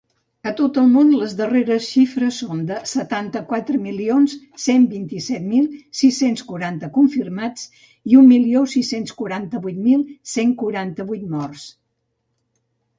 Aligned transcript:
A 0.49 0.51
tot 0.59 0.77
el 0.83 0.85
món, 0.91 1.09
les 1.17 1.33
darreres 1.41 1.89
xifres 1.95 2.39
són 2.43 2.63
de 2.69 2.77
setanta-quatre 2.91 3.81
milions 3.83 4.33
cent 4.63 4.87
vint-i-set 4.95 5.45
mil 5.51 5.67
sis-cents 5.99 6.45
quaranta 6.53 6.91
confirmats 6.97 7.69
i 8.15 8.19
un 8.23 8.33
milió 8.33 8.67
sis-cents 8.75 9.15
quaranta-vuit 9.23 9.79
mil 9.91 10.03
cent 10.35 10.57
quaranta-vuit 10.65 11.29
morts. 11.37 11.69